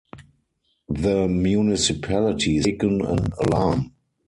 [0.89, 3.91] The municipalities had taken an alarm.